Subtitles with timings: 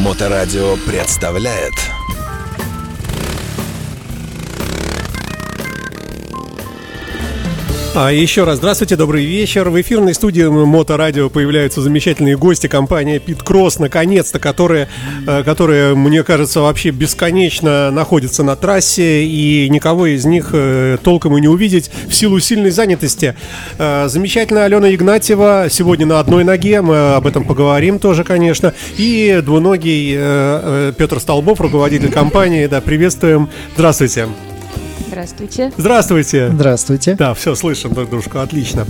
[0.00, 1.74] Моторадио представляет
[7.92, 9.68] А еще раз здравствуйте, добрый вечер.
[9.68, 14.88] В эфирной студии Моторадио появляются замечательные гости компания Пит Кросс, наконец-то, которые,
[15.26, 21.36] э, которые, мне кажется, вообще бесконечно находятся на трассе, и никого из них э, толком
[21.36, 23.34] и не увидеть в силу сильной занятости.
[23.76, 29.42] Э, замечательная Алена Игнатьева сегодня на одной ноге, мы об этом поговорим тоже, конечно, и
[29.44, 30.12] двуногий
[30.92, 33.50] Петр Столбов, руководитель компании, да, приветствуем.
[33.74, 34.26] Здравствуйте.
[34.26, 34.49] Здравствуйте.
[35.76, 36.50] Здравствуйте.
[36.52, 37.16] Здравствуйте.
[37.18, 38.86] Да, все, слышим друг дружку, отлично.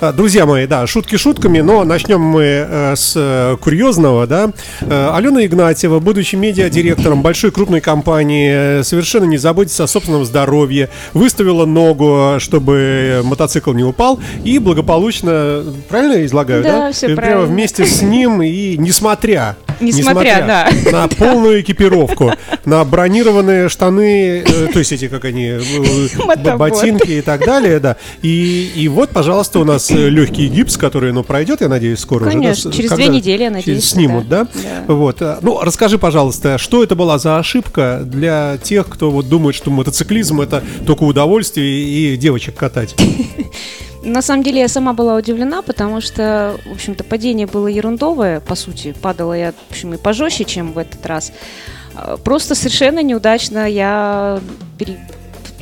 [0.00, 4.50] А, друзья мои, да, шутки шутками, но начнем мы э, с э, курьезного, да.
[4.80, 11.66] Э, Алена Игнатьева, будучи медиадиректором большой крупной компании, совершенно не заботится о собственном здоровье, выставила
[11.66, 16.72] ногу, чтобы мотоцикл не упал, и благополучно, правильно я излагаю, да?
[16.86, 17.46] Да, все Прямо правильно.
[17.46, 20.68] вместе с ним и несмотря Несмотря, да.
[20.92, 22.32] на полную экипировку,
[22.64, 27.96] на бронированные штаны, э, то есть эти, как они, э, ботинки и так далее, да.
[28.22, 32.26] И, и вот, пожалуйста, у нас э, легкий гипс, который, ну, пройдет, я надеюсь, скоро
[32.26, 32.36] уже.
[32.36, 34.46] да, Конечно, через две недели, я надеюсь, Снимут, да?
[34.54, 34.94] да.
[34.94, 35.22] Вот.
[35.42, 40.40] Ну, расскажи, пожалуйста, что это была за ошибка для тех, кто вот думает, что мотоциклизм
[40.40, 42.94] это только удовольствие и девочек катать?
[44.02, 48.54] На самом деле я сама была удивлена, потому что, в общем-то, падение было ерундовое, по
[48.54, 48.94] сути.
[49.00, 51.32] Падала я, в общем, и пожестче, чем в этот раз.
[51.94, 54.40] А, Просто совершенно неудачно я
[54.78, 55.00] пере-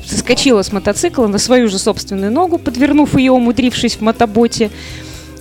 [0.06, 4.70] соскочила с мотоцикла на свою же собственную ногу, подвернув ее, умудрившись в мотоботе.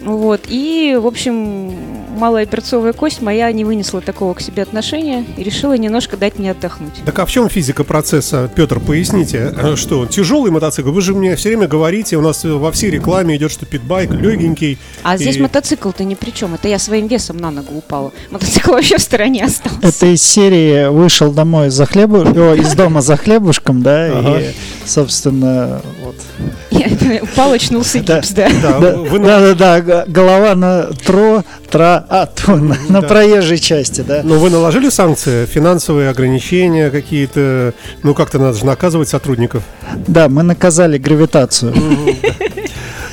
[0.01, 0.41] Вот.
[0.47, 1.73] И, в общем,
[2.17, 6.51] малая перцовая кость моя не вынесла такого к себе отношения и решила немножко дать мне
[6.51, 6.93] отдохнуть.
[7.05, 8.49] Так а в чем физика процесса?
[8.53, 10.89] Петр, поясните, э, что тяжелый мотоцикл?
[10.91, 14.77] Вы же мне все время говорите, у нас во всей рекламе идет, что питбайк легенький.
[15.03, 16.53] А здесь И- мотоцикл-то ни при чем.
[16.55, 18.11] Это я своим весом на ногу упала.
[18.31, 19.79] Мотоцикл вообще в стороне остался.
[19.81, 24.39] Это из серии вышел домой за хлебу, о, из дома за хлебушком, да, Ага.
[24.39, 24.45] и,
[24.85, 26.15] собственно, вот.
[26.71, 26.87] Я
[27.21, 28.17] упал, очнулся Да.
[28.17, 28.49] гипс, да.
[28.61, 28.79] Да,
[29.53, 33.07] Да, да, голова на тро, тра, а, то, на, на Да.
[33.07, 34.21] проезжей части, да.
[34.23, 37.73] но вы наложили санкции, финансовые ограничения какие-то,
[38.03, 39.63] ну как-то надо же наказывать сотрудников.
[40.07, 41.73] Да, мы наказали гравитацию.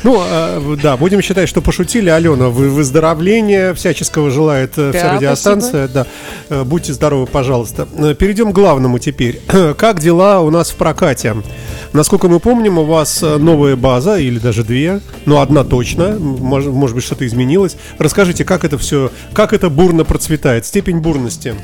[0.05, 2.11] Ну, э, да, будем считать, что пошутили.
[2.11, 5.89] Алена, вы выздоровления всяческого желает э, вся Да, радиостанция.
[5.89, 6.07] Да.
[6.51, 7.89] Э, Будьте здоровы, пожалуйста.
[7.97, 9.41] Э, Перейдем к главному теперь.
[9.79, 11.35] Как дела у нас в прокате?
[11.95, 16.95] Насколько мы помним, у вас новая база, или даже две, ну, одна точно, может, может
[16.97, 17.77] быть, что-то изменилось.
[17.99, 21.55] Расскажите, как это все, как это бурно процветает, степень бурности.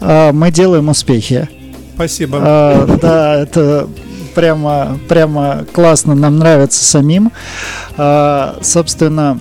[0.00, 1.48] А, Мы делаем успехи.
[1.94, 2.38] Спасибо.
[2.42, 3.88] А, Да, это
[4.34, 7.32] прямо, прямо классно, нам нравится самим.
[7.96, 9.40] А, Собственно,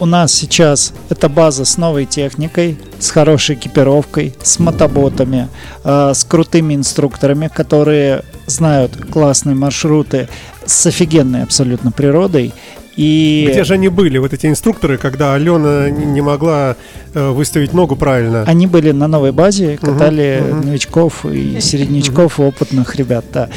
[0.00, 5.48] у нас сейчас эта база с новой техникой, с хорошей экипировкой, с мотоботами,
[5.84, 10.28] а, с крутыми инструкторами, которые знают классные маршруты
[10.64, 12.52] с офигенной абсолютно природой.
[12.98, 16.74] И Где же они были, вот эти инструкторы, когда Алена не могла
[17.14, 18.42] э, выставить ногу правильно?
[18.42, 20.62] Они были на новой базе, катали мгм.
[20.62, 23.50] новичков и середнячков, и опытных ребят, да.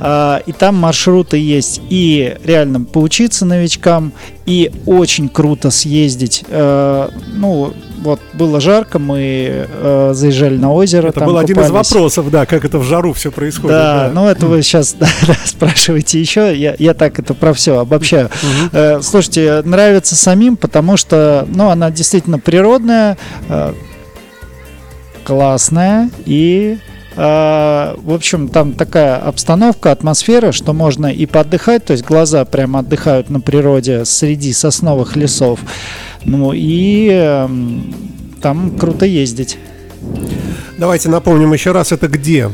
[0.00, 4.14] А, и там маршруты есть и реально поучиться новичкам,
[4.46, 6.44] и очень круто съездить.
[6.48, 11.08] Э, ну, вот было жарко, мы э, заезжали на озеро.
[11.08, 13.76] Это был один из вопросов, да, как это в жару все происходит.
[13.76, 14.96] Да, ну это вы сейчас
[15.44, 16.56] спрашиваете еще.
[16.56, 18.30] Я, я так это про все обобщаю.
[18.72, 23.18] Э, слушайте, нравится самим, потому что, ну, она действительно природная,
[23.48, 23.74] э,
[25.24, 26.78] классная и
[27.16, 33.30] в общем, там такая обстановка, атмосфера, что можно и поотдыхать, то есть глаза прямо отдыхают
[33.30, 35.60] на природе среди сосновых лесов.
[36.24, 37.94] Ну и эм,
[38.42, 39.58] там круто ездить.
[40.78, 42.50] Давайте напомним еще раз, это где?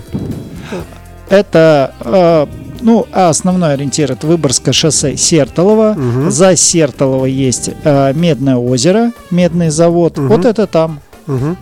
[1.28, 2.46] Это, э,
[2.82, 5.94] ну, а основной ориентир это Выборгское шоссе Сертолово.
[5.94, 6.30] Мгм.
[6.30, 10.18] За Сертолово есть э, Медное озеро, Медный завод.
[10.18, 10.28] Мгм.
[10.28, 11.00] Вот это там.
[11.26, 11.56] Мгм.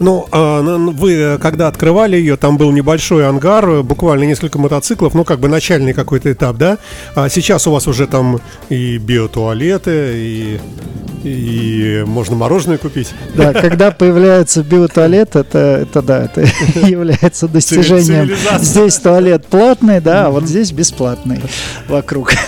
[0.00, 4.24] Ну, а, ну, ну, вы, э, когда открывали ее, там был небольшой ангар, э, буквально
[4.24, 6.78] несколько мотоциклов, ну, как бы начальный какой-то этап, да?
[7.14, 10.60] А сейчас у вас уже там и биотуалеты, и,
[11.24, 13.08] и можно мороженое купить.
[13.34, 16.42] Да, когда появляется биотуалет, это, это да, это
[16.86, 18.30] является достижением.
[18.60, 21.40] Здесь туалет платный, да, а вот здесь бесплатный
[21.88, 22.32] вокруг.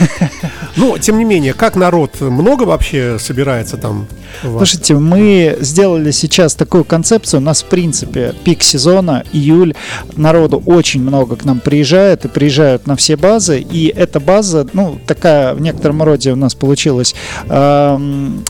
[0.77, 4.07] Ну, тем не менее, как народ, много вообще собирается там?
[4.41, 7.40] Слушайте, мы сделали сейчас такую концепцию.
[7.41, 9.75] У нас, в принципе, пик сезона, июль.
[10.17, 13.61] Народу очень много к нам приезжает и приезжают на все базы.
[13.61, 17.15] И эта база, ну, такая в некотором роде у нас получилась
[17.49, 18.45] эм,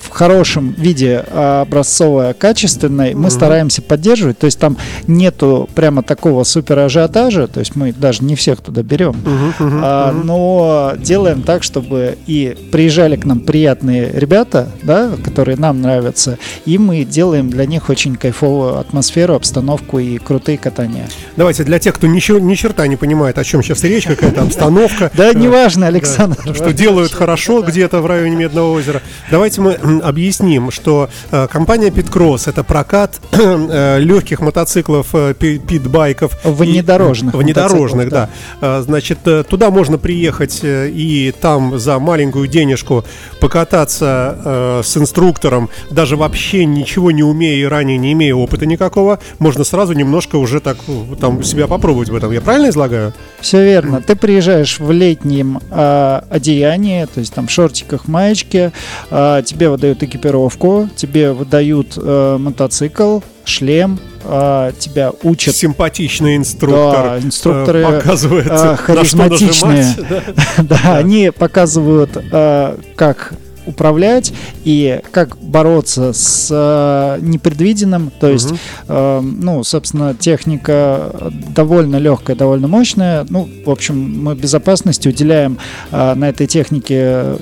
[0.00, 4.38] в хорошем виде а, образцовая, качественной, мы стараемся поддерживать.
[4.38, 4.76] То есть там
[5.06, 9.16] нету прямо такого супер ажиотажа, то есть мы даже не всех туда берем,
[9.60, 16.38] а, но делаем так, чтобы и приезжали к нам приятные ребята, да, которые нам нравятся,
[16.64, 21.08] и мы делаем для них очень кайфовую атмосферу, обстановку и крутые катания.
[21.36, 25.10] Давайте для тех, кто ничего, ни черта не понимает, о чем сейчас речь, какая-то обстановка.
[25.18, 26.38] Да, неважно, Александр.
[26.54, 29.02] Что делают хорошо где-то в районе Медного озера.
[29.30, 36.38] Давайте мы объясним, что э, компания Питкросс это прокат э, легких мотоциклов, э, питбайков.
[36.44, 37.34] Внедорожных.
[37.38, 38.30] Внедорожных, да.
[38.60, 39.18] Значит,
[39.48, 43.04] туда можно приехать и там за маленькую денежку
[43.40, 49.64] покататься с инструктором, даже вообще ничего не умея и ранее не имея опыта никакого, можно
[49.64, 50.78] сразу немножко уже так
[51.20, 52.32] там себя попробовать в этом.
[52.32, 53.12] Я правильно излагаю?
[53.40, 54.00] Все верно.
[54.02, 58.72] Ты приезжаешь в летнем э, одеянии, то есть там в шортиках, маечке,
[59.10, 65.56] э, тебе выдают экипировку, тебе выдают э, мотоцикл, шлем, э, тебя учат.
[65.56, 67.04] Симпатичный инструктор.
[67.04, 69.94] Да, инструкторы э, показывают, э, харизматичные.
[70.10, 70.22] да?
[70.62, 73.32] да, они показывают, э, как
[73.64, 74.32] управлять
[74.64, 78.10] и как бороться с э, непредвиденным.
[78.18, 78.58] То есть, угу.
[78.88, 83.26] э, ну, собственно, техника довольно легкая, довольно мощная.
[83.28, 85.58] Ну, в общем, мы безопасности уделяем
[85.90, 87.36] э, на этой технике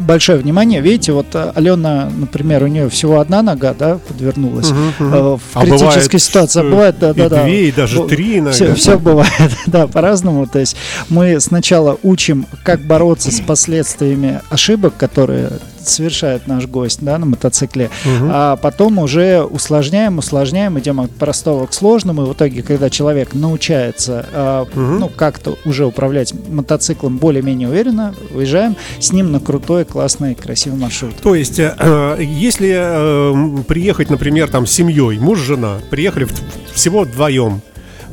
[0.00, 0.80] большое внимание.
[0.80, 4.70] Видите, вот э, Алена, например, у нее всего одна нога, да, подвернулась.
[4.70, 5.36] Угу, угу.
[5.36, 6.60] В а критической бывает, ситуации.
[6.60, 7.42] А бывает, да, да, да.
[7.44, 8.52] Две и даже три иногда.
[8.52, 10.46] Все, все бывает, да, по-разному.
[10.46, 10.76] То есть
[11.08, 15.50] мы сначала учим, как бороться с последствиями ошибок, которые
[15.88, 18.28] совершает наш гость да, на мотоцикле, угу.
[18.30, 23.34] а потом уже усложняем, усложняем, идем от простого к сложному, и в итоге, когда человек
[23.34, 24.80] научается э, угу.
[24.80, 31.16] ну, как-то уже управлять мотоциклом более-менее уверенно, уезжаем с ним на крутой, классный, красивый маршрут.
[31.22, 36.26] То есть, э, э если э, приехать, например, там с семьей, муж, жена, приехали
[36.72, 37.62] всего вдвоем,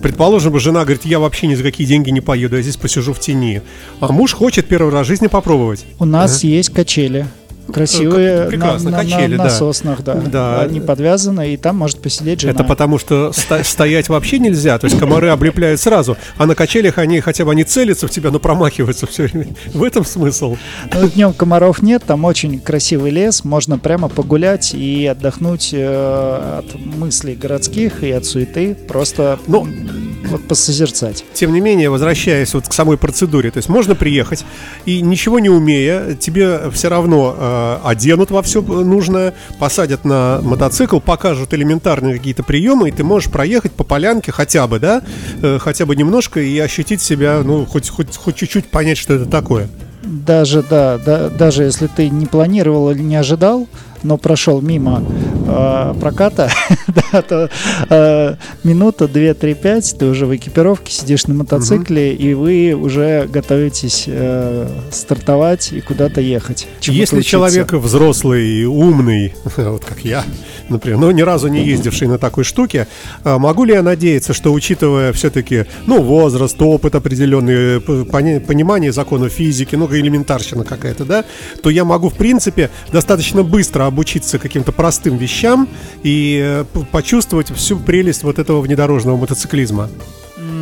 [0.02, 3.20] Предположим, жена говорит, я вообще ни за какие деньги не поеду, я здесь посижу в
[3.20, 3.62] тени.
[4.00, 5.86] А муж хочет первый раз в жизни попробовать.
[6.00, 6.48] У нас ага.
[6.48, 7.28] есть качели.
[7.72, 9.50] Красивые Прекрасно, на, качели, на, на, да.
[9.50, 10.16] соснах, да.
[10.16, 10.62] да.
[10.62, 12.54] Они подвязаны, и там может посидеть жена.
[12.54, 13.32] Это потому, что
[13.64, 17.64] стоять вообще нельзя, то есть комары облепляют сразу, а на качелях они хотя бы они
[17.64, 19.48] целятся в тебя, но промахиваются все время.
[19.74, 20.58] В этом смысл.
[20.94, 26.76] Ну, днем комаров нет, там очень красивый лес, можно прямо погулять и отдохнуть э, от
[26.80, 29.68] мыслей городских и от суеты, просто ну,
[30.28, 31.26] вот посозерцать.
[31.34, 34.46] Тем не менее, возвращаясь вот к самой процедуре, то есть можно приехать
[34.86, 41.00] и ничего не умея, тебе все равно э, оденут во все нужное, посадят на мотоцикл,
[41.00, 45.02] покажут элементарные какие-то приемы, и ты можешь проехать по полянке хотя бы, да,
[45.42, 49.26] э, хотя бы немножко и ощутить себя, ну, хоть, хоть, хоть чуть-чуть понять, что это
[49.26, 49.68] такое.
[50.04, 53.68] Даже, да, да, даже если ты не планировал или не ожидал,
[54.04, 55.04] но прошел мимо
[55.48, 56.52] э, проката,
[56.88, 57.50] да, то
[57.90, 62.24] э, минута, две, три, пять, ты уже в экипировке сидишь на мотоцикле, угу.
[62.24, 66.68] и вы уже готовитесь э, стартовать и куда-то ехать.
[66.82, 70.24] Если человек взрослый, умный, вот как я,
[70.70, 72.88] например, но ни разу не ездивший на такой штуке,
[73.24, 79.76] э, могу ли я надеяться, что учитывая все-таки, ну, возраст, опыт определенный, понимание законов физики,
[79.76, 81.26] ну, элементарщина какая-то, да,
[81.62, 85.68] то я могу, в принципе, достаточно быстро обучиться каким-то простым вещам
[86.04, 89.90] и э, почувствовать всю прелесть вот этого внедорожного мотоциклизма.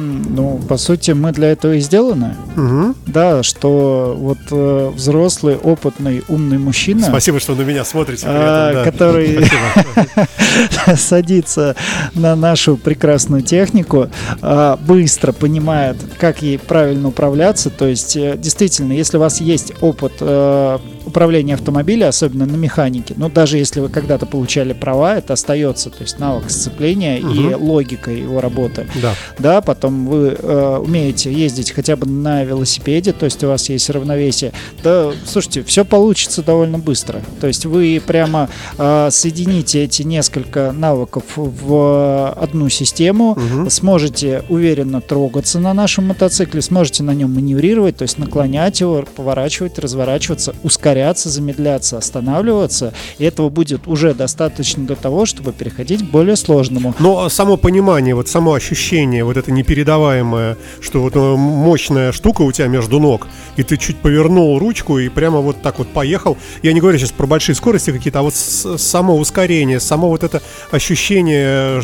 [0.06, 2.36] Ну, по сути, мы для этого и сделаны.
[2.56, 2.96] Угу.
[3.08, 7.02] Да, что вот э, взрослый, опытный, умный мужчина.
[7.02, 8.26] Спасибо, что на меня смотрите.
[8.28, 8.92] А, этом, да.
[8.92, 9.40] Который
[10.98, 11.76] садится
[12.14, 14.10] на нашу прекрасную технику,
[14.42, 17.70] а, быстро понимает, как ей правильно управляться.
[17.70, 23.14] То есть, э, действительно, если у вас есть опыт э, управления автомобиля, особенно на механике,
[23.18, 27.34] но даже если вы когда-то получали права, это остается, то есть навык сцепления угу.
[27.34, 28.88] и логика его работы.
[29.02, 29.14] Да.
[29.40, 33.90] Да, потом вы э, умеете ездить хотя бы на велосипеде, то есть у вас есть
[33.90, 34.52] равновесие.
[34.84, 37.22] Да, слушайте, все получится довольно быстро.
[37.40, 43.70] То есть вы прямо э, соедините эти несколько навыков в одну систему, угу.
[43.70, 49.80] сможете уверенно трогаться на нашем мотоцикле, сможете на нем маневрировать, то есть наклонять его, поворачивать,
[49.80, 52.94] разворачиваться, ускорять ускоряться, замедляться, останавливаться.
[53.18, 56.94] И этого будет уже достаточно для того, чтобы переходить к более сложному.
[57.00, 59.52] Но само понимание, вот само ощущение, вот это
[59.86, 64.98] непередаваемое, что вот э, мощная штука у тебя между ног, и ты чуть повернул ручку
[64.98, 66.38] и прямо вот так вот поехал.
[66.64, 70.42] Я не говорю сейчас про большие скорости какие-то, а вот само ускорение, само вот это
[70.72, 71.82] ощущение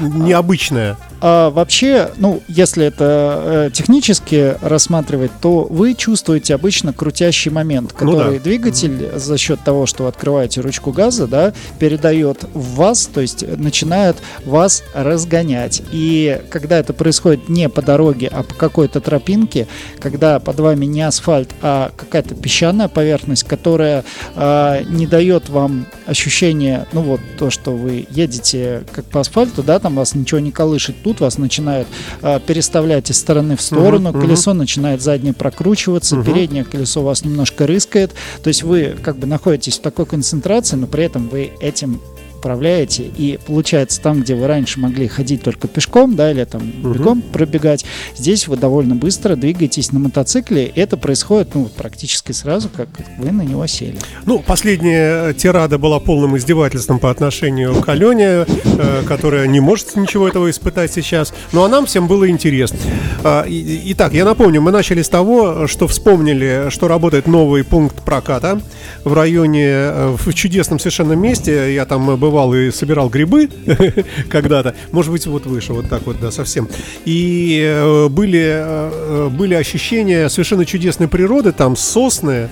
[0.00, 0.96] необычное.
[1.26, 8.10] А вообще, ну, если это э, технически рассматривать, то вы чувствуете обычно крутящий момент, Ну
[8.10, 8.44] который да.
[8.44, 13.42] двигатель за счет того, что вы открываете ручку газа, да, передает в вас, то есть
[13.56, 15.80] начинает вас разгонять.
[15.92, 19.66] И когда это происходит не по дороге, а по какой-то тропинке,
[20.00, 24.04] когда под вами не асфальт, а какая-то песчаная поверхность, которая
[24.36, 29.78] а, не дает вам ощущения, ну вот то, что вы едете как по асфальту, да,
[29.78, 31.88] там вас ничего не колышет, тут вас начинают
[32.22, 34.20] а, переставлять из стороны в сторону, мгм.
[34.20, 36.24] колесо начинает заднее прокручиваться, Мгм.
[36.24, 40.86] переднее колесо вас немножко рыскает, то есть вы как бы находитесь в такой концентрации, но
[40.86, 42.00] при этом вы этим
[42.44, 46.92] управляете, и получается там, где вы раньше могли ходить только пешком, да, или там Мгм.
[46.92, 52.88] бегом пробегать, здесь вы довольно быстро двигаетесь на мотоцикле, это происходит, ну, практически сразу, как
[53.18, 53.96] вы на него сели.
[54.26, 60.28] Ну, последняя тирада была полным издевательством по отношению к Алене, э, которая не может ничего
[60.28, 61.32] этого испытать сейчас.
[61.52, 62.78] Ну, а нам всем было интересно.
[63.22, 68.02] А, и- Итак, я напомню, мы начали с того, что вспомнили, что работает новый пункт
[68.02, 68.60] проката
[69.04, 71.74] в районе, э, в чудесном совершенно месте.
[71.74, 73.48] Я там бывал и собирал грибы
[74.28, 74.74] когда-то.
[74.92, 76.68] Может быть, вот выше, вот так вот, да, совсем.
[77.04, 82.48] И э, были, э, были ощущения совершенно чудесной природы, там сосны,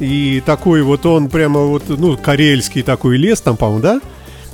[0.00, 4.00] и такой вот он прямо вот, ну, карельский такой лес там, по-моему, да?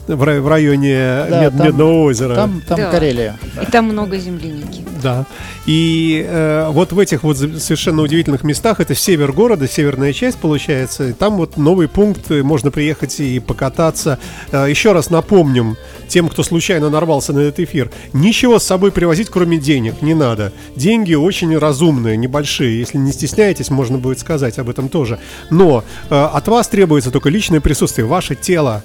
[0.08, 0.94] В, рай- в районе
[1.28, 2.34] Да, Мед- там- Медного озера.
[2.34, 2.90] Там, там Да.
[2.90, 3.36] Карелия.
[3.62, 4.84] И там много земляники.
[5.02, 5.26] Да.
[5.66, 11.08] И э, вот в этих вот совершенно удивительных местах, это север города, северная часть получается,
[11.08, 14.18] и там вот новый пункт, э, можно приехать и покататься.
[14.50, 15.76] Э, еще раз напомним
[16.08, 20.52] тем, кто случайно нарвался на этот эфир, ничего с собой привозить, кроме денег, не надо.
[20.74, 22.78] Деньги очень разумные, небольшие.
[22.78, 25.18] Если не стесняетесь, можно будет сказать об этом тоже.
[25.50, 28.82] Но э, от вас требуется только личное присутствие, ваше тело.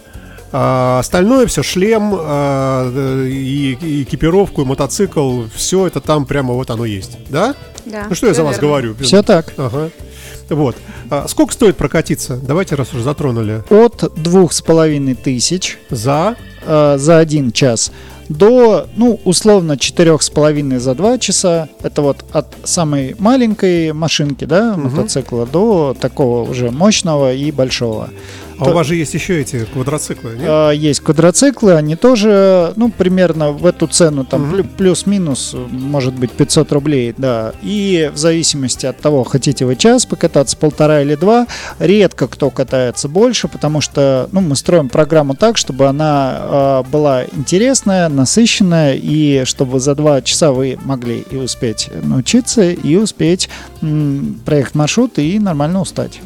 [0.56, 6.70] А, остальное все, шлем а, и, и экипировку, и мотоцикл, все это там прямо вот
[6.70, 7.18] оно есть.
[7.30, 7.56] Да?
[7.86, 8.06] Да.
[8.08, 8.68] Ну что я за всё вас верно.
[8.68, 8.96] говорю?
[9.02, 9.52] Все так.
[9.58, 9.90] Ага.
[10.50, 10.76] Вот.
[11.10, 12.38] А сколько стоит прокатиться?
[12.42, 13.64] Давайте, раз уже затронули.
[13.70, 16.36] От двух с половиной тысяч За.
[16.66, 17.92] э, за один час
[18.30, 21.70] до, ну, условно, четырех с половиной за два часа.
[21.82, 28.10] Это вот от самой маленькой машинки, да, мотоцикла, до такого уже мощного и большого.
[28.60, 30.46] А То- у вас же есть еще эти квадроциклы, нет?
[30.48, 36.32] А, Есть квадроциклы, они тоже, ну, примерно в эту цену, там, плю- плюс-минус, может быть,
[36.32, 37.54] 500 рублей, да.
[37.64, 41.48] И в зависимости от того, хотите вы час покататься, полтора или два,
[41.80, 47.24] редко кто катается больше, потому что, ну, мы строим программу так, чтобы она а, была
[47.26, 53.50] интересная, насыщенная, и чтобы за два часа вы могли и успеть научиться, и успеть
[53.82, 56.22] м, проехать маршрут и нормально устать.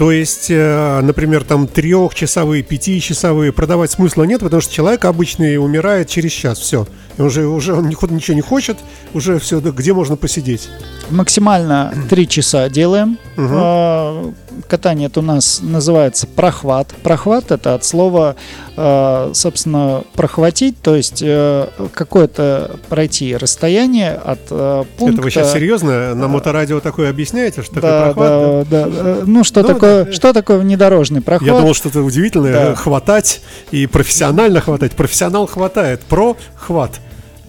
[0.00, 6.08] То есть, э, например, там трехчасовые, пятичасовые продавать смысла нет, потому что человек обычный умирает
[6.08, 6.86] через час, все.
[7.18, 8.78] И уже, уже он ни ход- ничего не хочет,
[9.14, 10.68] уже все, где можно посидеть.
[11.10, 13.18] Максимально 3 часа делаем.
[13.36, 14.32] А,
[14.68, 16.88] Катание это у нас называется прохват.
[17.02, 18.36] Прохват это от слова,
[18.76, 25.14] а, собственно, прохватить, то есть э, какое-то пройти расстояние от э, пункта.
[25.14, 28.68] Это вы сейчас серьезно на моторадио такое объясняете, что такое Да, прохват?
[28.68, 29.16] да, да, да.
[29.26, 30.12] Ну что Ну, такое, да.
[30.12, 31.46] что такое внедорожный прохват?
[31.50, 32.52] Я думал, что-то удивительное.
[32.52, 32.74] Да.
[32.74, 33.40] Хватать
[33.70, 34.92] и профессионально хватать.
[34.92, 36.00] Профессионал хватает.
[36.02, 37.00] Про хват.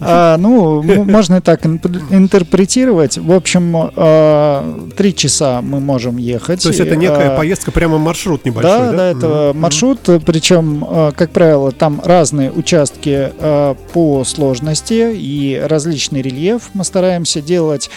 [0.04, 3.18] А, ну, можно и так интерпретировать.
[3.18, 6.62] В общем, а, три часа мы можем ехать.
[6.62, 8.96] То есть это некая А, поездка, прямо маршрут небольшой, Да, да?
[8.96, 13.32] да, это маршрут, причем, э, как правило, там разные участки
[13.92, 16.70] по сложности и различный рельеф.
[16.74, 17.90] Мы стараемся делать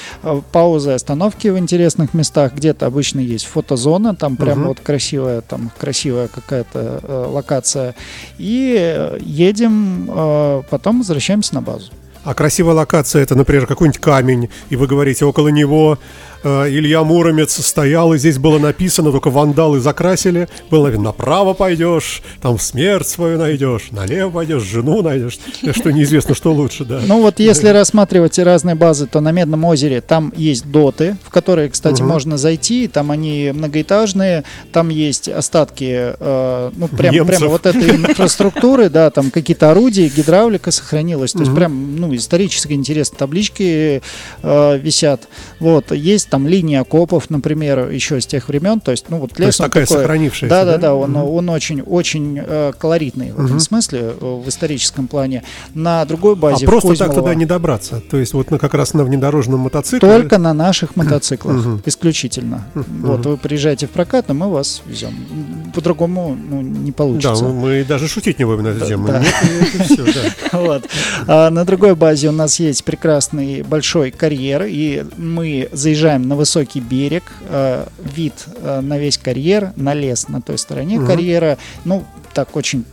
[0.52, 2.54] паузы, остановки в интересных местах.
[2.54, 7.96] Где-то обычно есть фотозона, там прям вот красивая, там красивая какая-то локация.
[8.38, 11.92] И э, едем, потом возвращаемся на базу.
[12.26, 16.00] А красивая локация это, например, какой-нибудь камень, и вы говорите, около него
[16.44, 22.24] э, Илья Муромец стоял, и здесь было написано, только вандалы закрасили, было написано, направо пойдешь,
[22.42, 25.38] там смерть свою найдешь, налево пойдешь, жену найдешь,
[25.72, 27.00] что неизвестно, что лучше, да.
[27.06, 31.70] Ну вот если рассматривать разные базы, то на Медном озере там есть доты, в которые,
[31.70, 32.88] кстати, можно зайти.
[32.88, 39.30] Там они многоэтажные, там есть остатки, э, ну прям, прямо вот этой инфраструктуры, да, там
[39.30, 41.34] какие-то орудия, гидравлика сохранилась.
[41.34, 44.02] То есть прям, ну, исторически интересные таблички
[44.44, 45.28] э, висят.
[45.60, 48.80] Вот, есть там линия окопов, например, еще с тех времен.
[48.80, 51.24] То есть, ну вот То есть лес такая такой- сохранившаяся, да, да, да, он, Мгм.
[51.30, 53.60] он очень, очень э, колоритный в этом Мгм.
[53.60, 55.44] смысле, э, в историческом плане.
[55.74, 58.02] На другой А базе в просто так Кузьмово- туда не добраться.
[58.10, 60.08] То есть вот на, как раз на внедорожном мотоцикле.
[60.10, 62.66] только на наших мотоциклах, исключительно.
[62.74, 65.14] Вот вы приезжаете в прокат, но мы вас везем.
[65.74, 67.44] По-другому ну, не Да, получится.
[67.46, 69.08] мы даже шутить не будем на эту Да, тему.
[69.08, 69.20] да.
[69.20, 70.22] Нет, и всё, да.
[70.60, 70.84] Вот.
[71.28, 76.80] А на другой базе у нас есть прекрасный большой карьер, и мы заезжаем на высокий
[76.80, 81.08] берег, э, вид э, на весь карьер, на лес на той стороне Мгм.
[81.08, 81.58] карьера.
[81.84, 82.04] Ну,
[82.36, 82.84] так очень...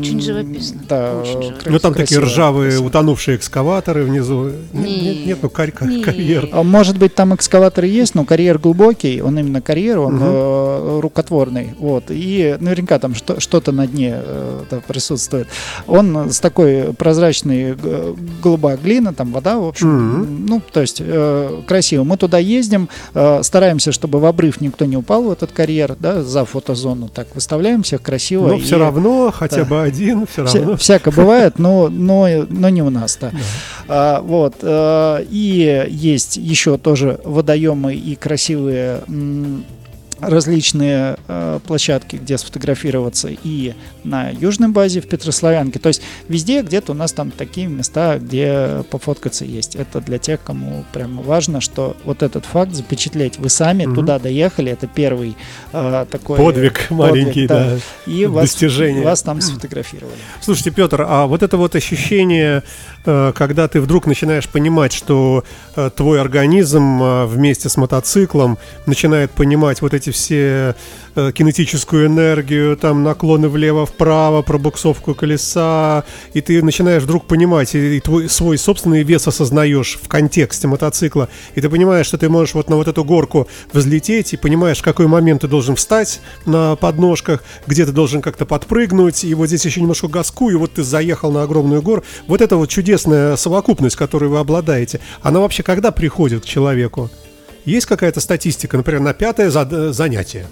[0.00, 0.80] Очень живописно.
[0.88, 1.70] Да, Очень живописно.
[1.72, 2.86] Ну там такие ржавые, красиво.
[2.88, 4.44] утонувшие экскаваторы внизу.
[4.72, 5.00] Нет, Не.
[5.00, 6.02] нет, нет, ну карь- ка- Не.
[6.02, 6.48] карьер.
[6.52, 11.74] А Может быть, там экскаваторы есть, но карьер глубокий, он именно карьер, он э, рукотворный.
[11.78, 12.04] Вот.
[12.08, 15.46] И наверняка там что- что-то на дне э, да, присутствует.
[15.86, 19.88] Он с такой прозрачной г- голубая глина, там вода, в общем.
[19.88, 20.46] Мгм.
[20.46, 22.04] Ну, то есть э, красиво.
[22.04, 26.22] Мы туда ездим, э, стараемся, чтобы в обрыв никто не упал в этот карьер, да,
[26.22, 27.08] за фотозону.
[27.08, 28.48] Так выставляем всех красиво.
[28.48, 29.64] Но и- все равно, хотя да.
[29.64, 30.76] бы один, все Вся- равно.
[30.76, 33.30] всяко бывает, но, но, но не у нас, да.
[33.88, 34.54] А, вот.
[34.62, 39.64] э, и есть еще тоже водоемы и красивые м,
[40.20, 45.78] различные э, площадки, где сфотографироваться и на южной базе в Петрославянке.
[45.78, 49.76] То есть везде где-то у нас там такие места, где пофоткаться есть.
[49.76, 53.38] Это для тех, кому прям важно, что вот этот факт запечатлеть.
[53.38, 53.94] Вы сами Мгм.
[53.94, 55.36] туда доехали, это первый
[55.72, 57.78] э, такой Подвиг маленький, да.
[58.06, 59.04] И вас, Достижение.
[59.04, 60.16] вас там сфотографировали.
[60.40, 62.62] Слушайте, Петр, а вот это вот ощущение,
[63.04, 65.44] э, когда ты вдруг начинаешь понимать, что
[65.74, 70.74] э, твой организм э, вместе с мотоциклом начинает понимать вот эти все
[71.14, 78.00] э, кинетическую энергию, там наклоны влево-вправо, пробуксовку колеса, и ты начинаешь вдруг понимать, и, и
[78.00, 82.70] твой свой собственный вес осознаешь в контексте мотоцикла, и ты понимаешь, что ты можешь вот
[82.70, 87.42] на вот эту горку взлететь, и понимаешь, в какой момент ты должен встать на подножках,
[87.66, 91.30] где ты должен как-то подпрыгнуть, и вот здесь еще немножко газку, и вот ты заехал
[91.30, 92.04] на огромную гору.
[92.26, 97.10] Вот эта вот чудесная совокупность, которой вы обладаете, она вообще когда приходит к человеку?
[97.66, 100.46] Есть какая-то статистика, например, на пятое занятие?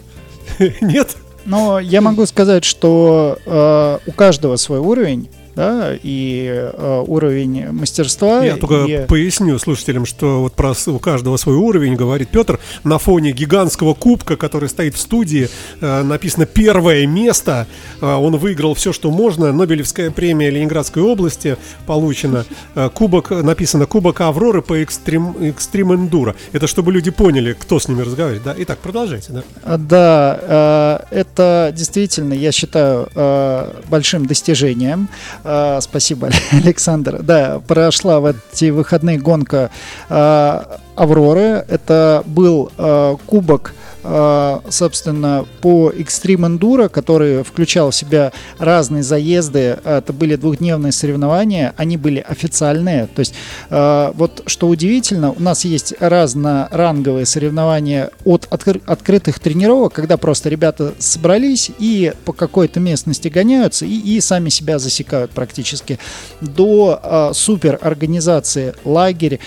[0.80, 1.16] Нет?
[1.46, 8.44] Но я могу сказать, что э, у каждого свой уровень, да, и э, уровень мастерства.
[8.44, 12.98] Я только и- поясню слушателям, что вот про у каждого свой уровень, говорит Петр, на
[12.98, 15.48] фоне гигантского кубка, который стоит в студии,
[15.80, 17.66] э, написано «Первое место».
[18.00, 19.52] Э, он выиграл все, что можно.
[19.52, 21.56] Нобелевская премия Ленинградской области
[21.86, 22.44] получена.
[22.74, 26.34] Э, кубок, написано «Кубок Авроры по экстрим, экстрим эндуро».
[26.52, 28.42] Это чтобы люди поняли, кто с ними разговаривает.
[28.44, 28.54] Да?
[28.58, 29.32] Итак, продолжайте.
[29.32, 29.42] Да?
[29.62, 35.08] А, Да, э, это действительно, я считаю, э, большим достижением.
[35.44, 37.22] Э, Спасибо, Александр.
[37.22, 39.70] Да, прошла в эти выходные гонка
[40.08, 40.60] э,
[40.96, 41.64] Авроры.
[41.68, 49.78] Это был э, кубок собственно, по Extreme Enduro, который включал в себя разные заезды.
[49.84, 53.06] Это были двухдневные соревнования, они были официальные.
[53.06, 53.34] То есть,
[53.70, 60.48] э, вот что удивительно, у нас есть разноранговые соревнования от откры- открытых тренировок, когда просто
[60.50, 65.98] ребята собрались и по какой-то местности гоняются и, и сами себя засекают практически,
[66.40, 69.40] до э, супер организации лагерь,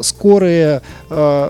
[0.00, 0.82] скорые,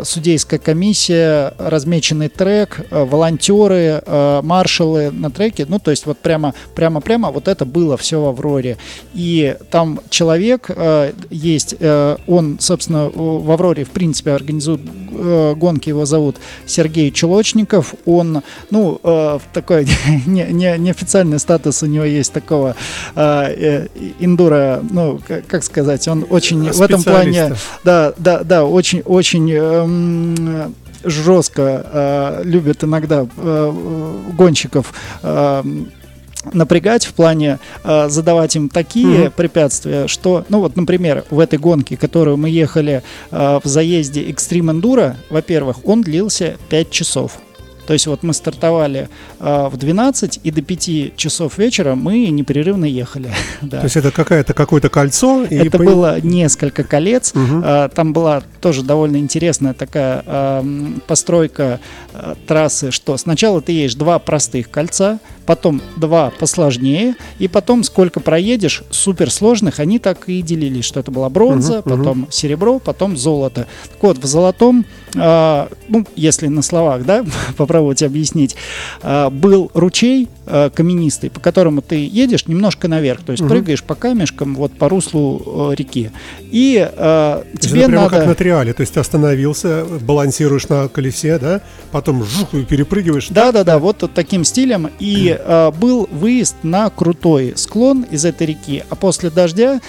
[0.04, 5.66] судейская комиссия, размеченный трек, э, волонтеры, э, маршалы на треке.
[5.68, 8.76] Ну, то есть вот прямо, прямо, прямо вот это было все в Авроре.
[9.14, 11.76] И там человек э, есть,
[12.26, 14.80] он, собственно, в Авроре, в принципе, организует
[15.56, 17.94] гонки, его зовут Сергей Чулочников.
[18.04, 19.00] Он, ну,
[19.52, 19.86] такой
[20.26, 22.74] не- не- неофициальный статус у него есть такого
[24.18, 30.74] индура, ну, как, сказать, он очень в этом плане, да, да, да, очень, очень эм,
[31.04, 33.72] жестко э, любит иногда э,
[34.36, 35.62] гонщиков э,
[36.52, 39.32] напрягать в плане э, задавать им такие Мгм.
[39.32, 44.80] препятствия, что, ну вот, например, в этой гонке, которую мы ехали э, в заезде Extreme
[44.80, 47.38] Enduro, во-первых, он длился 5 часов.
[47.86, 49.08] То есть вот мы стартовали
[49.40, 53.30] э, в 12 и до 5 часов вечера мы непрерывно ехали.
[53.62, 53.78] да.
[53.78, 55.44] То есть это какая-то какое-то кольцо?
[55.44, 57.34] и Это по- было несколько колец.
[57.34, 57.62] Мгм.
[57.64, 61.80] А, Там была тоже довольно интересная такая ам, постройка
[62.12, 68.20] а, трассы, что сначала ты едешь два простых кольца, потом два посложнее, и потом сколько
[68.20, 71.98] проедешь суперсложных, они так и делились, что это была бронза, мгм.
[71.98, 73.66] потом серебро, потом золото.
[73.92, 77.24] Так вот, в золотом, а, ну, если на словах, да,
[77.74, 78.54] попробовать объяснить,
[79.02, 83.50] а, был ручей а, каменистый, по которому ты едешь немножко наверх, то есть Мгм.
[83.50, 86.10] прыгаешь по камешкам вот по руслу э, реки.
[86.52, 88.10] И есть тебе надо...
[88.10, 93.28] как на триале, то есть ты остановился, балансируешь на колесе, да, потом жух, и перепрыгиваешь.
[93.30, 94.90] Да, да, да, вот, вот таким стилем.
[95.00, 95.36] И
[95.80, 98.84] был выезд на крутой склон из этой реки.
[98.90, 99.80] А после дождя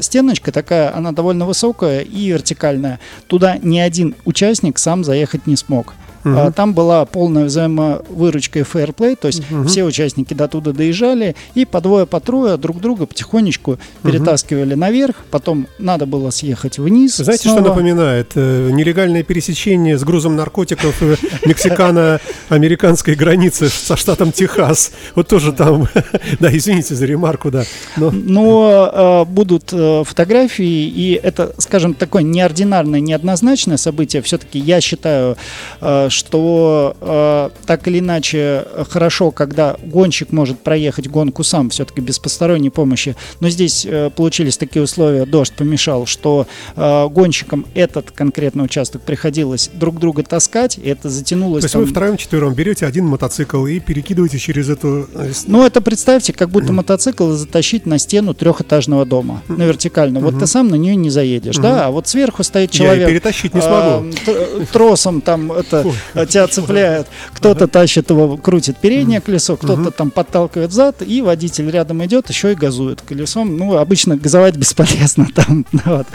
[0.00, 3.00] стеночка такая, она довольно высокая и вертикальная.
[3.26, 5.94] Туда ни один участник сам заехать не смог.
[6.26, 11.64] А, там была полная взаимовыручка и фейерплей, то есть все участники до туда доезжали и
[11.64, 17.16] по двое, по трое друг друга потихонечку перетаскивали наверх, потом надо было съехать вниз.
[17.16, 17.60] Знаете, снова.
[17.60, 18.32] что напоминает?
[18.34, 24.92] Э, Нелегальное пересечение с грузом наркотиков э, мексикано-американской границы со штатом Техас.
[25.14, 25.88] Вот тоже там,
[26.40, 27.64] да, извините за ремарку, да.
[27.96, 34.22] Но Но э, будут э, фотографии, и это, скажем, такое неординарное, неоднозначное событие.
[34.22, 35.36] Все-таки я считаю,
[35.80, 42.18] э, что э, так или иначе хорошо, когда гонщик может проехать гонку сам, все-таки без
[42.18, 43.14] посторонней помощи.
[43.40, 49.70] Но здесь э, получились такие условия, дождь помешал, что э, гонщикам этот конкретный участок приходилось
[49.72, 51.62] друг друга таскать, и это затянулось.
[51.62, 55.08] То есть там- вы втроем-четвером берете один мотоцикл и перекидываете через эту...
[55.14, 60.20] э, Ну, это представьте, как будто мотоцикл затащить на стену трехэтажного дома, на вертикально.
[60.20, 61.86] Вот ты сам на нее не заедешь, да?
[61.86, 63.08] А вот сверху стоит Я человек.
[63.08, 64.66] перетащить не а, смогу.
[64.72, 65.84] тросом там это
[66.26, 67.06] тебя цепляет.
[67.32, 72.52] Кто-то тащит его, крутит переднее колесо, кто-то там подталкивает зад, и водитель рядом идет, еще
[72.52, 73.56] и газует колесом.
[73.56, 75.66] Ну, обычно газовать бесполезно там.
[75.84, 76.06] вот.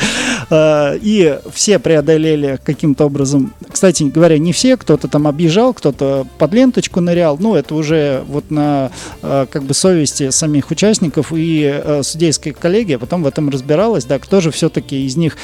[0.50, 3.54] А, И все преодолели каким-то образом.
[3.72, 7.38] Кстати говоря, не все, кто-то там объезжал, кто-то под ленточку нырял.
[7.40, 12.98] Ну, это уже вот на э, как бы совести самих участников и э, судейская коллегия
[12.98, 15.38] потом в этом разбиралась, да, кто же все-таки из них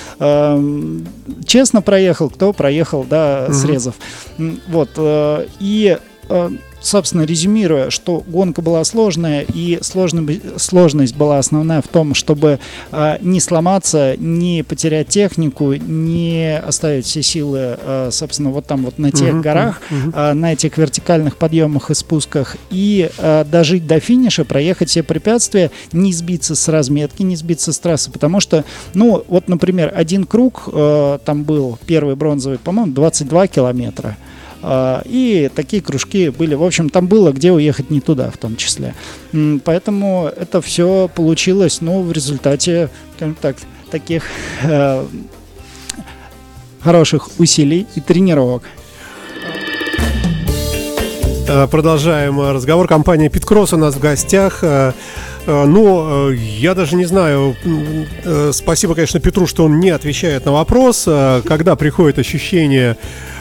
[1.45, 3.95] честно проехал, кто проехал, да, срезав.
[4.36, 5.97] М, Вот, э, и
[6.79, 12.59] собственно, резюмируя, что гонка была сложная, и сложно- сложность была основная в том, чтобы
[12.91, 18.99] э, не сломаться, не потерять технику, не оставить все силы, э, собственно, вот там вот
[18.99, 19.81] на тех Мгм, горах,
[20.13, 25.71] а, на этих вертикальных подъемах и спусках и а, дожить до финиша, проехать все препятствия,
[25.91, 28.63] не сбиться с разметки, не сбиться с трассы, потому что,
[28.93, 34.15] ну, вот, например, один круг, э, там был первый бронзовый, по-моему, 22 километра.
[34.61, 36.55] А, И такие кружки были.
[36.55, 38.95] В общем, там было где уехать не туда, в том числе.
[39.63, 43.57] Поэтому это все получилось, ну, в результате, скажем так,
[43.91, 44.23] таких
[44.63, 45.05] э,
[46.81, 48.63] хороших усилий и тренировок.
[51.47, 52.87] Э, Продолжаем разговор.
[52.87, 54.63] Компания Питкросс у нас в гостях.
[55.49, 57.55] Ну, я даже не знаю.
[58.51, 61.03] Спасибо, конечно, Петру, что он не отвечает на вопрос.
[61.05, 62.97] Когда приходит ощущение,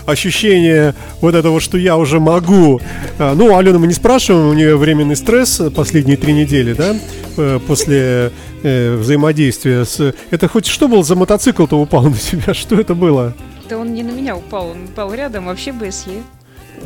[0.07, 2.81] ощущение вот этого, что я уже могу.
[3.19, 6.97] Э, Ну, Алену мы не спрашиваем, у нее временный стресс последние три недели, да,
[7.37, 10.14] э, после э, взаимодействия с...
[10.31, 12.55] Это хоть что был за мотоцикл-то упал на тебя?
[12.55, 13.35] Что это было?
[13.69, 16.23] Да он не на меня упал, он упал рядом, вообще БСЕ.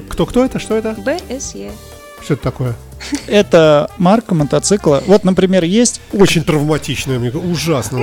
[0.08, 0.58] Кто-кто это?
[0.58, 0.96] Что это?
[0.98, 1.70] БСЕ.
[2.22, 2.74] Что это такое?
[3.26, 5.02] Это марка мотоцикла.
[5.06, 8.00] Вот, например, есть, Очень травматичное, мне ужасно.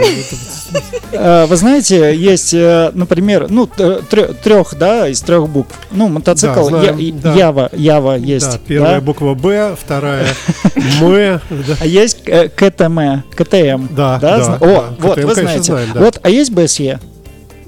[1.12, 5.76] Э, вы знаете, есть, э, например, ну, трех, да, из трех букв.
[5.92, 6.70] Ну, мотоцикл.
[6.70, 8.52] Ява, Ява есть.
[8.52, 10.28] Да, первая буква Б, вторая
[10.76, 11.42] М.
[11.80, 13.88] А есть э, КТМ, КТМ.
[13.92, 14.58] Да, да.
[14.60, 15.78] О, вот, вы знаете.
[15.96, 17.00] Вот, а есть БСЕ.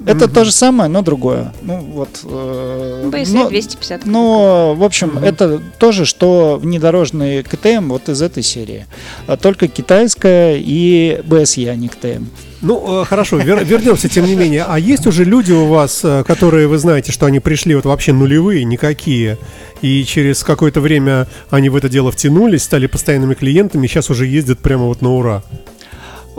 [0.06, 1.52] Это то же самое, но другое.
[1.62, 2.20] Ну, вот.
[2.24, 4.06] э, БСЕ но- 250.
[4.06, 8.86] Ну, в общем, это тоже, что внедорожный КТМ вот из этой серии.
[9.26, 12.24] А Только китайская и БСЕ, а не КТМ.
[12.62, 14.64] Ну, э, хорошо, вер- вернемся, тем не менее.
[14.68, 18.12] А есть уже люди у вас, э, которые, вы знаете, что они пришли вот вообще
[18.12, 19.38] нулевые, никакие,
[19.80, 24.26] и через какое-то время они в это дело втянулись, стали постоянными клиентами, и сейчас уже
[24.26, 25.42] ездят прямо вот на ура.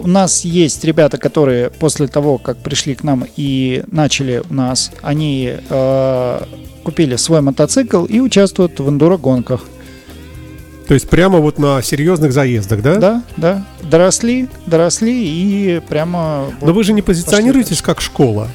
[0.03, 4.91] У нас есть ребята, которые после того, как пришли к нам и начали у нас,
[5.03, 6.41] они э,
[6.83, 9.61] купили свой мотоцикл и участвуют в эндуро-гонках.
[10.87, 12.95] То есть прямо вот на серьезных заездах, да?
[12.95, 13.65] Да, да.
[13.83, 16.47] Доросли, доросли и прямо...
[16.59, 18.47] Но вот вы же не позиционируетесь как школа.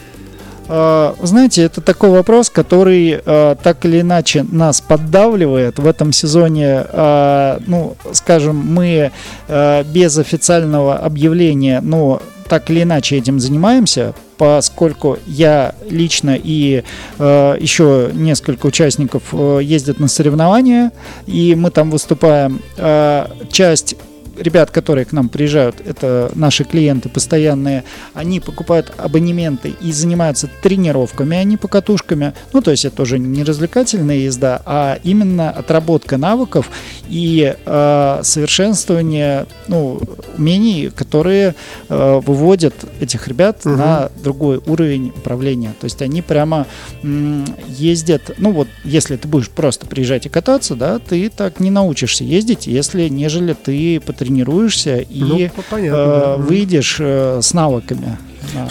[0.69, 5.79] Э, Знаете, это такой вопрос, который э, так или иначе нас поддавливает.
[5.79, 9.13] В этом сезоне, э, ну, скажем, мы
[9.49, 16.83] без официального объявления, но так или иначе этим занимаемся, поскольку я лично и
[17.19, 20.93] э, еще несколько участников э, ездят на соревнования,
[21.27, 22.61] и мы там выступаем.
[22.77, 23.97] Э, часть
[24.39, 31.37] ребят, которые к нам приезжают, это наши клиенты постоянные, они покупают абонементы и занимаются тренировками,
[31.37, 32.33] а не покатушками.
[32.53, 36.71] Ну, то есть это уже не развлекательная езда, а именно отработка навыков
[37.09, 40.01] и э, совершенствование ну,
[40.37, 41.55] умений, которые
[41.89, 43.79] э, выводят этих ребят Мгм.
[43.79, 45.75] на другой уровень управления.
[45.81, 46.67] То есть они прямо
[47.03, 51.71] м, ездят, ну вот, если ты будешь просто приезжать и кататься, да, ты так не
[51.71, 55.97] научишься ездить, если нежели ты потренируешься и Ну, понятно.
[55.97, 56.37] э, да.
[56.37, 58.19] выйдешь э, с навыками.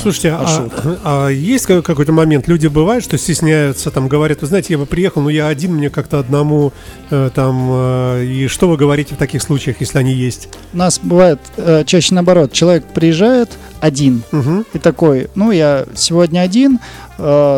[0.01, 0.67] Слушайте, а,
[1.03, 4.85] а есть ка- какой-то момент, люди бывают, что стесняются, там говорят, вы знаете, я бы
[4.85, 6.73] приехал, но я один, мне как-то одному,
[7.09, 10.49] э, там, э, и что вы говорите в таких случаях, если они есть?
[10.73, 12.51] У нас бывает э, чаще наоборот.
[12.53, 14.65] Человек приезжает один Мгм.
[14.73, 16.79] и такой, ну, я сегодня один,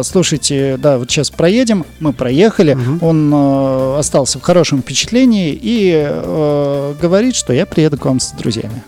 [0.04, 3.00] слушайте, да, вот сейчас проедем, мы проехали, Мгм.
[3.02, 8.32] он э, остался в хорошем впечатлении и э, говорит, что я приеду к вам с
[8.32, 8.84] друзьями.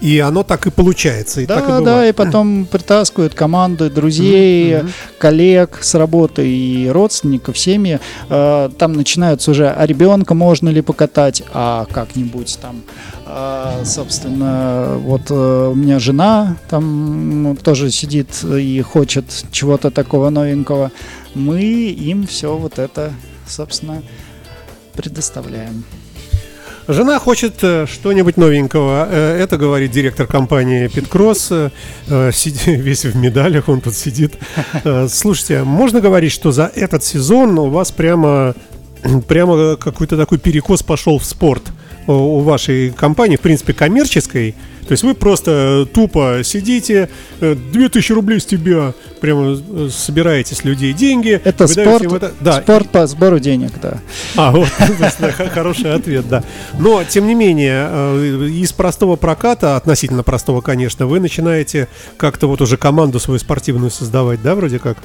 [0.00, 4.78] И оно так и получается, и да, так и да, и потом притаскивают команды друзей,
[4.78, 4.92] мгм.
[5.18, 7.98] коллег с работы и родственников, семьи.
[8.28, 12.82] Э, Там начинаются уже, а ребенка можно ли покатать, а как-нибудь там.
[13.26, 20.92] А, Собственно, вот э, у меня жена там тоже сидит и хочет чего-то такого новенького.
[21.34, 23.12] Мы им все вот это,
[23.46, 24.02] собственно,
[24.94, 25.84] предоставляем.
[26.90, 29.06] Жена хочет э, что-нибудь новенького.
[29.10, 31.48] Э, Это говорит директор компании Питкросс.
[31.50, 31.70] Э,
[32.66, 34.38] Весь в медалях, он тут сидит.
[35.10, 38.54] Слушайте, можно говорить, что за этот сезон у вас прямо,
[39.28, 41.62] прямо какой-то такой перекос пошел в спорт
[42.06, 44.54] у вашей компании, в принципе, коммерческой?
[44.88, 50.64] То есть вы просто тупо сидите, э, 2000 рублей с тебя, прямо э, собираете с
[50.64, 51.38] людей деньги.
[51.44, 53.98] Это спорт, это- Да, спорт по сбору денег, да.
[54.34, 54.68] а, вот,
[55.52, 56.42] хороший ответ, да.
[56.78, 62.62] Но, тем не менее, э, из простого проката, относительно простого, конечно, вы начинаете как-то вот
[62.62, 64.96] уже команду свою спортивную создавать, да, вроде как?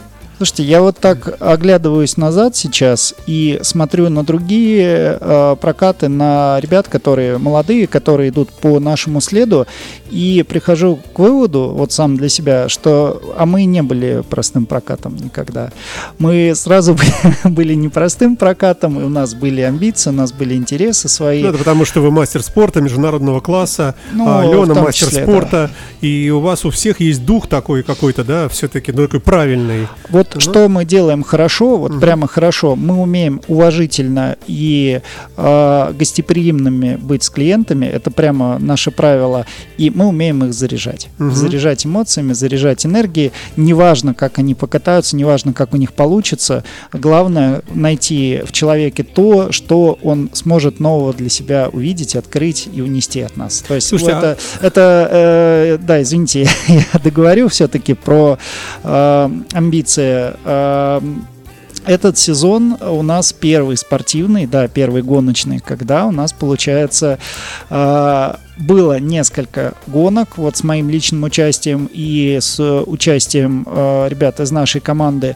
[0.43, 6.89] Слушайте, я вот так оглядываюсь назад сейчас и смотрю на другие э, прокаты, на ребят,
[6.89, 9.65] которые молодые, которые идут по нашему следу,
[10.12, 15.15] и прихожу к выводу, вот сам для себя, что а мы не были простым прокатом
[15.15, 15.71] никогда.
[16.19, 16.97] Мы сразу
[17.45, 21.41] были не простым прокатом, и у нас были амбиции, у нас были интересы свои.
[21.41, 24.43] Ну, это потому что вы мастер спорта международного класса, Ну, а
[24.75, 29.03] мастер числе, спорта, и у вас у всех есть дух такой какой-то, да, все-таки, ну,
[29.03, 29.88] такой правильный.
[30.10, 30.41] Вот Ну.
[30.41, 32.02] что мы делаем хорошо, вот Мгм.
[32.02, 35.02] прямо хорошо, мы умеем уважительно и
[35.38, 39.46] э, гостеприимными быть с клиентами, это прямо наше правило,
[39.78, 41.10] и мы умеем их заряжать.
[41.17, 41.34] Мгм.
[41.34, 48.41] Заряжать эмоциями, заряжать энергией, неважно, как они покатаются, неважно, как у них получится, главное найти
[48.46, 53.63] в человеке то, что он сможет нового для себя увидеть, открыть и унести от нас.
[53.67, 58.38] То есть Слушайте, это, это э, да, извините, я договорю все-таки про
[58.84, 60.12] э, амбиции.
[60.45, 61.02] Э,
[61.86, 67.19] этот сезон у нас первый спортивный, да, первый гоночный, когда у нас получается
[67.69, 74.52] э, было несколько гонок, вот с моим личным участием и с участием э, ребят из
[74.52, 75.36] нашей команды.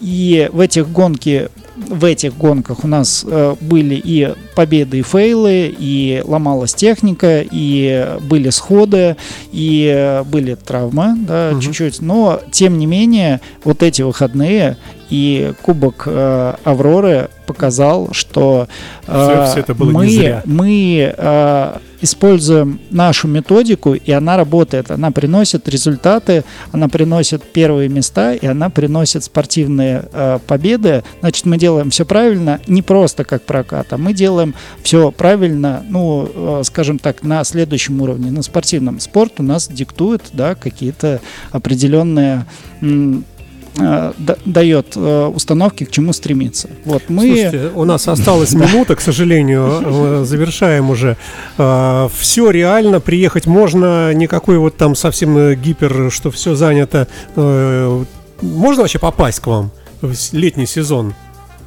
[0.00, 5.74] И в этих гонки, в этих гонках у нас э, были и победы, и фейлы,
[5.78, 9.16] и ломалась техника, и были сходы,
[9.52, 11.60] и были травмы, да, Мгм.
[11.60, 12.00] чуть-чуть.
[12.00, 14.76] Но тем не менее, вот эти выходные
[15.10, 18.66] и Кубок э, Авроры показал, что
[19.06, 19.12] э,
[19.44, 20.06] Всё- всё это было мы,
[20.46, 24.90] мы э, используем нашу методику, и она работает.
[24.90, 26.42] Она приносит результаты,
[26.72, 31.04] она приносит первые места, и она приносит спортивные э, победы.
[31.20, 36.28] Значит, мы делаем все правильно, не просто как прокат, а мы делаем все правильно, ну,
[36.34, 38.98] э, скажем так, на следующем уровне, на спортивном.
[38.98, 41.20] Спорт у нас диктует, да, какие-то
[41.52, 42.44] определенные
[42.82, 43.24] м,
[44.44, 46.70] дает э, установки, к чему стремиться.
[46.84, 47.26] Вот мы...
[47.26, 51.16] Слушайте, у нас осталась минута, к сожалению, э, завершаем уже.
[51.56, 57.08] Все реально, приехать можно, никакой вот там совсем э, гипер, что все занято.
[57.36, 58.04] Э,
[58.42, 61.14] Можно вообще попасть к вам в летний сезон?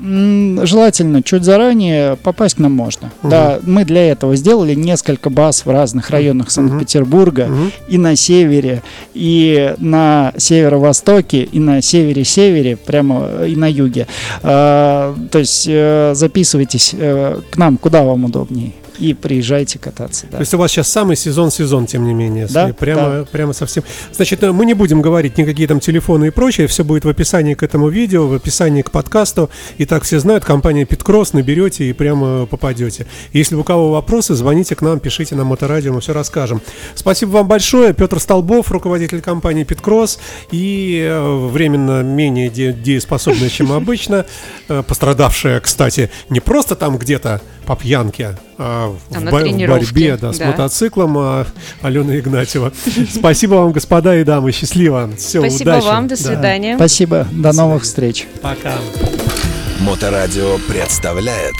[0.01, 3.12] Желательно чуть заранее попасть к нам можно.
[3.21, 3.29] Мгм.
[3.29, 7.71] Да, мы для этого сделали несколько баз в разных районах Санкт-Петербурга, Мгм.
[7.89, 8.81] и на севере,
[9.13, 14.07] и на северо-востоке, и на севере-севере, прямо э, и на юге.
[14.41, 20.25] А, то есть э, записывайтесь э, к нам, куда вам удобнее, и приезжайте кататься.
[20.29, 20.38] да.
[20.38, 22.47] То есть у вас сейчас самый сезон-сезон, тем не менее.
[22.49, 23.83] Да, Прямо, прямо совсем.
[24.12, 26.67] Значит, э, мы не будем говорить никакие там телефоны и прочее.
[26.67, 29.49] Все будет в описании к этому видео, в описании к подкасту.
[29.77, 33.05] И так все знают, компания Питкросс, наберете и прямо попадете.
[33.33, 36.62] Если у кого вопросы, звоните к нам, пишите на моторадио, мы все расскажем.
[36.95, 37.93] Спасибо вам большое.
[37.93, 40.19] Петр Столбов, руководитель компании Питкросс
[40.51, 44.25] и э, временно менее де- дееспособная, чем обычно.
[44.67, 49.67] Э, Пострадавшая, кстати, не просто там где-то по пьянке, а А в, на бо- в
[49.67, 50.47] борьбе да, с да.
[50.47, 51.45] мотоциклом а,
[51.84, 52.73] Алена Игнатьева.
[53.13, 54.51] Спасибо вам, господа и дамы.
[54.51, 55.08] Счастливо.
[55.15, 55.86] Все, Спасибо удачи.
[55.86, 56.23] вам, до Да.
[56.23, 56.75] свидания.
[56.77, 58.25] Спасибо, до новых встреч.
[58.41, 58.73] Пока.
[59.82, 61.53] Моторадио представляет